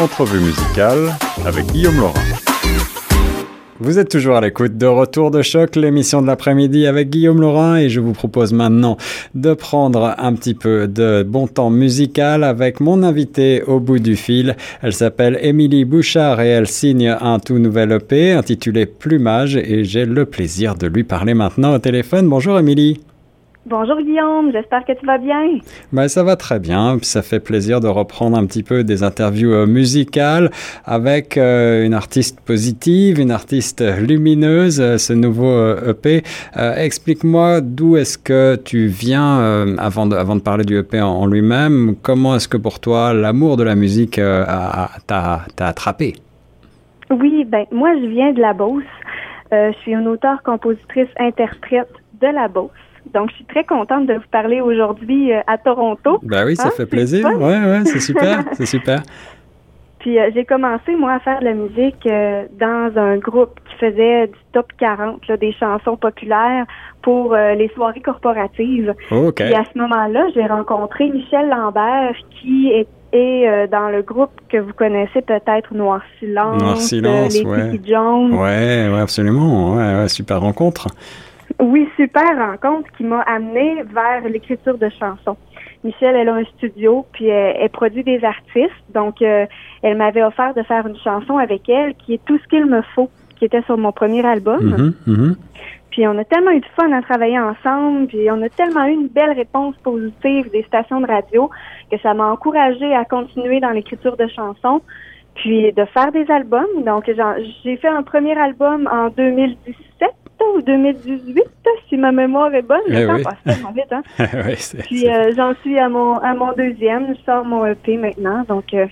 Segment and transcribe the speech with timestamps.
[0.00, 2.14] entrevue musicale avec Guillaume Laurent.
[3.80, 7.76] Vous êtes toujours à l'écoute de Retour de choc, l'émission de l'après-midi avec Guillaume Laurent
[7.76, 8.96] et je vous propose maintenant
[9.34, 14.16] de prendre un petit peu de bon temps musical avec mon invité au bout du
[14.16, 14.56] fil.
[14.82, 20.06] Elle s'appelle Émilie Bouchard et elle signe un tout nouvel EP intitulé Plumage et j'ai
[20.06, 22.28] le plaisir de lui parler maintenant au téléphone.
[22.28, 23.00] Bonjour Émilie.
[23.66, 25.58] Bonjour Guillaume, j'espère que tu vas bien.
[25.92, 29.52] Ben, ça va très bien, ça fait plaisir de reprendre un petit peu des interviews
[29.52, 30.50] euh, musicales
[30.86, 36.22] avec euh, une artiste positive, une artiste lumineuse, euh, ce nouveau EP.
[36.56, 41.96] Explique-moi d'où est-ce que tu viens avant, de, avant de parler du EP en, lui-même.
[42.00, 46.14] Comment est-ce que pour toi l'amour de la musique t'a attrapé?
[47.10, 48.82] Oui, ben moi je viens de la Beauce.
[49.52, 51.90] je suis une auteure, compositrice, interprète
[52.20, 52.70] de la Beauce.
[53.14, 56.18] Donc, je suis très contente de vous parler aujourd'hui euh, à Toronto.
[56.22, 57.26] Ben oui, ça hein, fait plaisir.
[57.26, 59.02] Oui, ouais, c'est super, c'est super.
[60.00, 63.86] Puis euh, j'ai commencé, moi, à faire de la musique euh, dans un groupe qui
[63.86, 66.66] faisait du top 40, là, des chansons populaires
[67.02, 68.92] pour les soirées corporatives.
[69.10, 72.86] Oh, Et à ce moment-là, j'ai rencontré Michel Lambert, qui est,
[73.68, 77.80] dans le groupe que vous connaissez peut-être, Noir Silence, Noir Silence, les ouais.
[77.82, 78.34] Jones.
[78.34, 79.74] Ouais, ouais, absolument.
[79.76, 80.88] Ouais, ouais, super rencontre.
[81.60, 85.36] Oui, super rencontre qui m'a amené vers l'écriture de chansons.
[85.82, 88.72] Michelle, elle a un studio, puis elle, produit des artistes.
[88.94, 89.46] Donc, euh,
[89.82, 92.82] elle m'avait offert de faire une chanson avec elle qui est tout ce qu'il me
[92.94, 94.94] faut, qui était sur mon premier album.
[95.06, 95.36] Mm-hmm, mm-hmm.
[95.90, 98.92] Puis on a tellement eu de fun à travailler ensemble, puis on a tellement eu
[98.92, 101.50] une belle réponse positive des stations de radio
[101.90, 104.80] que ça m'a encouragée à continuer dans l'écriture de chansons,
[105.34, 106.84] puis de faire des albums.
[106.84, 107.10] Donc
[107.64, 110.10] j'ai fait un premier album en 2017
[110.56, 111.44] ou 2018,
[111.88, 112.80] si ma mémoire est bonne.
[112.88, 113.92] Le eh temps passe tellement vite.
[113.92, 114.02] Hein?
[114.84, 117.14] Puis euh, j'en suis à mon, à mon deuxième.
[117.14, 118.44] Je sors mon EP maintenant.
[118.48, 118.86] Donc euh,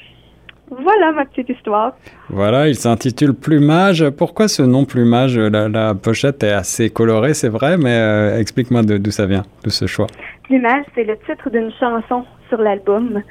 [0.71, 1.93] voilà ma petite histoire.
[2.29, 4.09] Voilà, il s'intitule Plumage.
[4.11, 5.39] Pourquoi ce nom Plumage?
[5.39, 9.71] La, la pochette est assez colorée, c'est vrai, mais euh, explique-moi d'où ça vient, de
[9.71, 10.09] ce choix.
[10.45, 13.23] Plumage, c'est le titre d'une chanson sur l'album.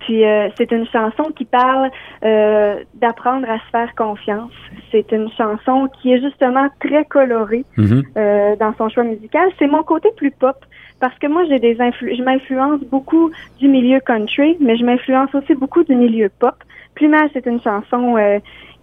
[0.00, 1.90] Puis euh, c'est une chanson qui parle
[2.24, 4.52] euh, d'apprendre à se faire confiance.
[4.90, 8.02] C'est une chanson qui est justement très colorée mhm.
[8.16, 9.48] euh, dans son choix musical.
[9.58, 10.56] C'est mon côté plus pop
[11.00, 15.54] parce que moi j'ai des je m'influence beaucoup du milieu country, mais je m'influence aussi
[15.54, 16.54] beaucoup du milieu pop.
[16.94, 18.16] Plumage, c'est une chanson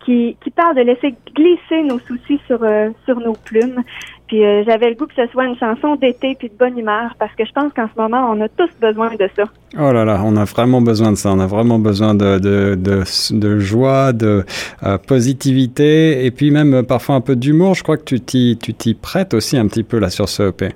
[0.03, 2.59] qui, qui parle de laisser glisser nos soucis sur
[3.05, 3.83] sur nos plumes.
[4.28, 7.16] Puis euh, j'avais le goût que ce soit une chanson d'été puis de bonne humeur
[7.17, 9.44] parce que je pense qu'en ce moment, on a tous besoin de ça.
[9.79, 11.31] Oh là là, on a vraiment besoin de ça.
[11.31, 14.44] On a vraiment besoin de, de, de, joie, de
[14.84, 17.75] euh, positivité et puis même euh, parfois un peu d'humour.
[17.75, 20.73] Je crois que tu t'y prêtes aussi un petit peu là sur ce EP.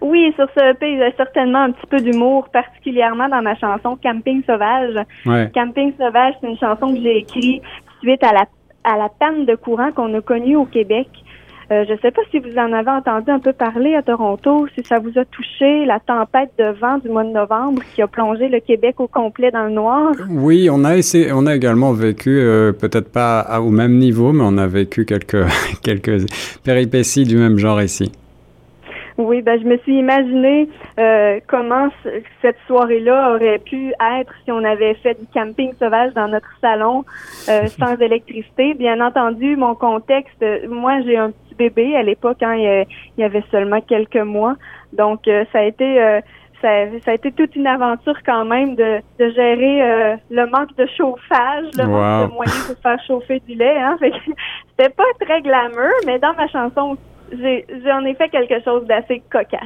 [0.00, 3.54] Oui, sur ce EP, il y a certainement un petit peu d'humour, particulièrement dans ma
[3.56, 4.94] chanson Camping Sauvage.
[5.54, 7.62] Camping Sauvage, c'est une chanson que j'ai écrite
[8.00, 8.46] suite à la,
[8.84, 11.08] à la panne de courant qu'on a connue au Québec.
[11.72, 14.66] Euh, je ne sais pas si vous en avez entendu un peu parler à Toronto,
[14.74, 18.08] si ça vous a touché, la tempête de vent du mois de novembre qui a
[18.08, 20.12] plongé le Québec au complet dans le noir.
[20.28, 24.42] Oui, on a, essayé, on a également vécu, euh, peut-être pas au même niveau, mais
[24.44, 25.46] on a vécu quelques,
[25.84, 26.26] quelques
[26.64, 28.10] péripéties du même genre ici.
[29.20, 31.88] Oui, ben je me suis imaginé euh, comment
[32.40, 37.04] cette soirée-là aurait pu être si on avait fait du camping sauvage dans notre salon
[37.48, 38.72] euh, sans électricité.
[38.74, 42.86] Bien entendu, mon contexte, moi j'ai un petit bébé à l'époque, hein, il
[43.18, 44.56] y avait seulement quelques mois,
[44.94, 46.20] donc euh, ça a été
[46.62, 46.68] ça,
[47.04, 51.66] ça, a été toute une aventure quand même de, de gérer le manque de chauffage,
[51.78, 53.78] le manque de moyens pour faire chauffer du lait.
[53.78, 53.96] Hein.
[54.70, 56.98] C'était pas très glamour, mais dans ma chanson
[57.32, 59.60] j'en ai, fait quelque chose d'assez cocasse.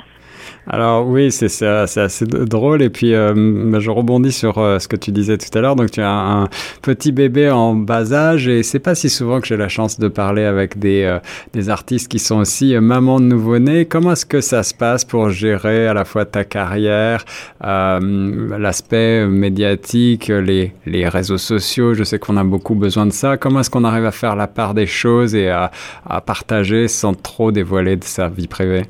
[0.67, 2.83] Alors oui, c'est assez drôle.
[2.83, 5.77] Et puis, euh, bah, je rebondis sur euh, ce que tu disais tout à l'heure.
[5.77, 6.49] Donc, tu as un
[6.81, 10.09] petit bébé en bas âge et c'est pas si souvent que j'ai la chance de
[10.09, 13.85] parler avec des, euh, artistes qui sont aussi mamans de nouveau-nés.
[13.85, 17.25] Comment est-ce que ça se passe pour gérer à la fois ta carrière,
[17.61, 21.95] l'aspect médiatique, les, les réseaux sociaux?
[21.95, 23.37] Je sais qu'on a beaucoup besoin de ça.
[23.37, 25.71] Comment est-ce qu'on arrive à faire la part des choses et à,
[26.07, 28.83] à partager sans trop dévoiler de sa vie privée?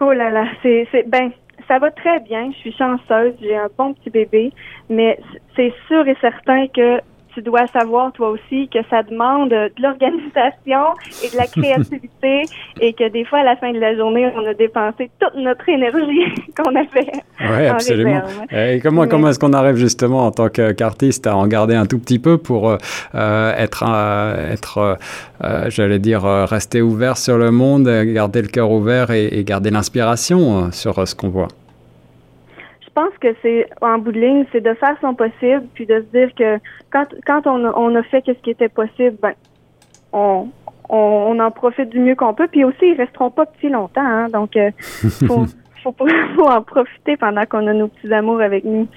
[0.00, 1.30] Oh là là, c'est, c'est ben,
[1.68, 2.50] ça va très bien.
[2.52, 4.52] Je suis chanceuse, j'ai un bon petit bébé,
[4.88, 5.18] mais
[5.54, 7.00] c'est sûr et certain que
[7.34, 12.42] tu dois savoir toi aussi que ça demande de l'organisation et de la créativité
[12.80, 15.68] et que des fois à la fin de la journée on a dépensé toute notre
[15.68, 17.12] énergie qu'on avait.
[17.40, 18.22] Oui, absolument.
[18.50, 21.98] Et comment comment est-ce qu'on arrive justement en tant qu'artiste à en garder un tout
[21.98, 22.76] petit peu pour euh,
[23.14, 24.98] euh, être euh, être
[25.68, 30.70] j'allais dire rester ouvert sur le monde, garder le cœur ouvert et, et garder l'inspiration
[30.72, 31.48] sur ce qu'on voit?
[32.94, 36.18] Pense que c'est, en bout de ligne, c'est de faire son possible, puis de se
[36.18, 36.58] dire que
[36.90, 39.32] quand, quand on, a, on a fait ce qui était possible, ben,
[40.12, 40.48] on,
[40.88, 42.48] on, en profite du mieux qu'on peut.
[42.48, 44.70] Puis aussi, ils resteront pas petits longtemps, hein, donc euh,
[45.26, 45.44] faut,
[45.82, 45.94] faut,
[46.36, 48.88] faut en profiter pendant qu'on a nos petits amours avec nous.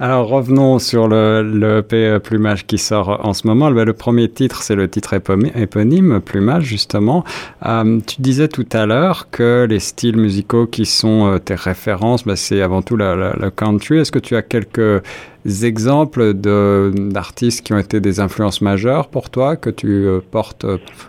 [0.00, 3.68] Alors revenons sur le, le EP euh, Plumage qui sort en ce moment.
[3.68, 7.24] Le, premier titre, c'est le titre éponyme, Plumage justement.
[7.66, 12.24] Euh, tu disais tout à l'heure que les styles musicaux qui sont euh, tes références,
[12.24, 13.98] bah, c'est avant tout le country.
[13.98, 15.02] Est-ce que tu as quelques
[15.64, 20.64] exemples d'artistes qui ont été des influences majeures pour toi, que tu portes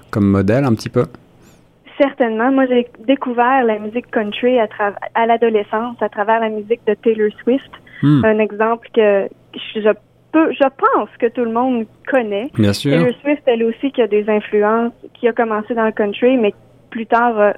[0.10, 1.06] comme modèle un petit peu?
[2.00, 2.52] Certainement.
[2.52, 4.68] Moi, j'ai découvert la musique country à,
[5.14, 7.70] à l'adolescence à travers la musique de Taylor Swift.
[8.02, 8.24] Hmm.
[8.26, 9.90] Un exemple que je
[10.32, 12.50] peux, je pense que tout le monde connaît.
[12.54, 12.92] Bien sûr.
[12.92, 16.54] Taylor Swift, elle aussi, qui a des influences, qui a commencé dans le country, mais
[16.90, 17.52] plus tard, euh,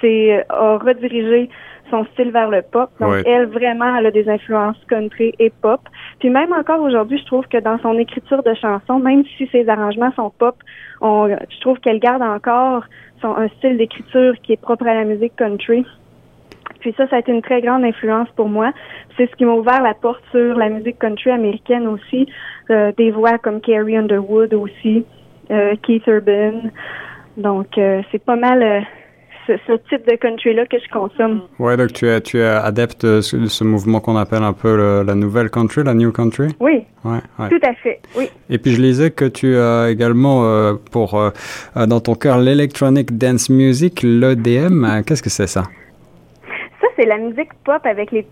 [0.00, 1.48] c'est a redirigé
[1.90, 2.90] son style vers le pop.
[3.00, 5.80] Donc, elle, vraiment, elle a des influences country et pop.
[6.18, 9.68] Puis même encore aujourd'hui, je trouve que dans son écriture de chansons, même si ses
[9.68, 10.56] arrangements sont pop,
[11.00, 12.84] on, je trouve qu'elle garde encore
[13.20, 15.84] son, un style d'écriture qui est propre à la musique country.
[16.84, 18.70] Puis ça, ça a été une très grande influence pour moi.
[19.16, 22.26] C'est ce qui m'a ouvert la porte sur la musique country américaine aussi.
[22.68, 25.02] Euh, des voix comme Carrie Underwood aussi,
[25.50, 26.68] euh, Keith Urban.
[27.38, 28.84] Donc, euh, c'est pas mal
[29.46, 29.54] ce,
[29.88, 31.44] type de country-là que je consomme.
[31.58, 35.14] Ouais, donc tu es, tu es adepte de ce, mouvement qu'on appelle un peu la
[35.14, 36.48] nouvelle country, la new country?
[36.60, 36.84] Oui.
[37.02, 37.48] Ouais, ouais.
[37.48, 38.28] Tout à fait, oui.
[38.50, 41.18] Et puis je lisais que tu as également pour
[41.74, 45.02] dans ton cœur l'electronic dance music, l'EDM.
[45.06, 45.62] Qu'est-ce que c'est ça?
[46.96, 48.26] C'est la musique pop avec les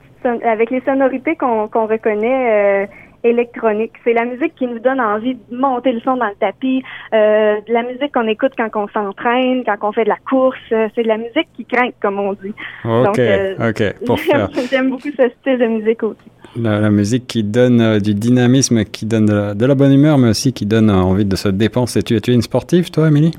[0.45, 2.87] avec les sonorités qu'on reconnaît euh,
[3.25, 3.93] électroniques.
[4.05, 6.83] C'est la musique qui nous donne envie de monter le son dans le tapis,
[7.13, 10.59] euh, de la musique qu'on écoute quand on s'entraîne, quand on fait de la course.
[10.73, 12.55] Euh, c'est de la musique qui craint, comme on dit.
[12.85, 13.21] Ok,
[13.61, 13.95] ok.
[14.07, 14.17] Pour
[14.71, 16.31] J'aime beaucoup ce style de musique aussi.
[16.55, 20.67] La, musique qui donne du dynamisme, qui donne de la, bonne humeur, mais aussi qui
[20.67, 22.03] donne envie de se dépenser.
[22.03, 23.33] Tu, tu es une sportive, toi, Émilie?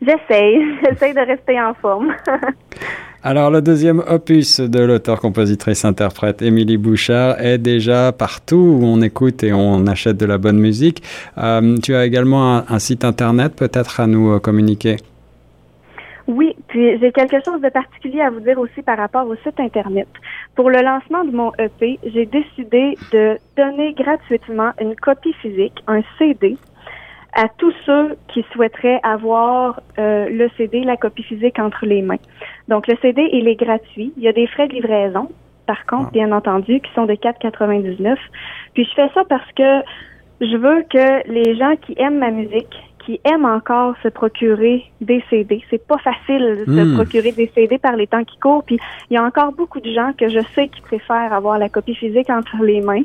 [0.00, 0.60] J'essaye.
[0.84, 2.14] J'essaye de rester en forme.
[3.30, 9.52] Alors, le deuxième opus de l'auteur-compositrice-interprète Émilie Bouchard est déjà partout où on écoute et
[9.52, 11.02] on achète de la bonne musique.
[11.36, 14.96] Euh, tu as également un, site internet peut-être à nous euh, communiquer?
[16.26, 19.60] Oui, puis j'ai quelque chose de particulier à vous dire aussi par rapport au site
[19.60, 20.08] Internet.
[20.54, 26.00] Pour le lancement de mon EP, j'ai décidé de donner gratuitement une copie physique, un
[26.18, 26.56] CD,
[27.38, 32.18] à tous ceux qui souhaiteraient avoir euh, le CD, la copie physique entre les mains.
[32.66, 34.12] Donc le CD, il est gratuit.
[34.16, 35.28] Il y a des frais de livraison,
[35.64, 36.12] par contre, ah.
[36.12, 38.16] bien entendu, qui sont de 4,99.
[38.74, 39.82] Puis je fais ça parce que
[40.40, 42.74] je veux que les gens qui aiment ma musique,
[43.06, 45.62] qui aiment encore se procurer des CD.
[45.70, 46.94] C'est pas facile de se hmm.
[46.96, 48.64] procurer des CD par les temps qui courent.
[48.64, 48.80] Puis
[49.10, 51.94] il y a encore beaucoup de gens que je sais qui préfèrent avoir la copie
[51.94, 53.04] physique entre les mains.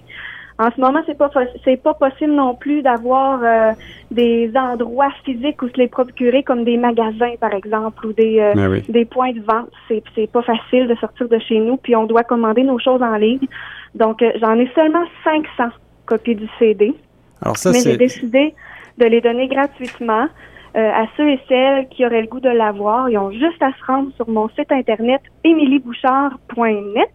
[0.60, 1.32] En ce moment, c'est pas
[1.64, 3.72] c'est pas possible non plus d'avoir euh,
[4.12, 8.54] des endroits physiques où se les procurer comme des magasins par exemple ou des euh,
[8.54, 9.72] ben des points de vente.
[9.88, 13.02] C'est c'est pas facile de sortir de chez nous puis on doit commander nos choses
[13.02, 13.48] en ligne.
[13.96, 16.94] Donc euh, j'en ai seulement 500 copies du CD.
[17.42, 18.54] Alors ça Mais j'ai décidé
[19.00, 20.28] de les donner gratuitement
[20.76, 23.08] à ceux et celles qui auraient le goût de l'avoir.
[23.08, 27.12] Ils ont juste à se rendre sur mon site internet emiliebouchard.net.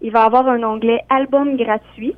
[0.00, 2.16] Il va avoir un onglet album gratuit.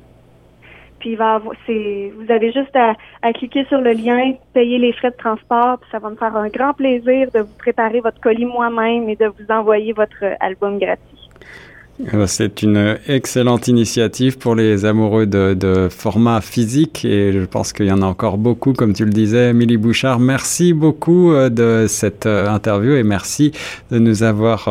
[1.01, 2.93] Puis va vous avez juste à,
[3.23, 6.35] à, cliquer sur le lien, payer les frais de transport, puis ça va me faire
[6.37, 10.77] un grand plaisir de vous préparer votre colis moi-même et de vous envoyer votre album
[10.77, 11.29] gratuit.
[12.13, 17.73] Euh, c'est une excellente initiative pour les amoureux de, de format physique et je pense
[17.73, 20.19] qu'il y en a encore beaucoup, comme tu le disais, Émilie Bouchard.
[20.19, 23.51] Merci beaucoup euh, de cette euh, interview et merci
[23.91, 24.69] de nous avoir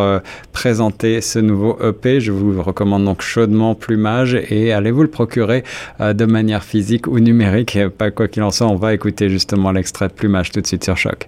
[0.52, 2.20] présenté ce nouveau EP.
[2.20, 5.64] Je vous recommande donc chaudement Plumage et allez vous le procurer
[6.00, 7.78] de manière physique ou numérique.
[7.96, 10.84] Pas quoi qu'il en soit, on va écouter justement l'extrait de Plumage tout de suite
[10.84, 11.26] sur Choc.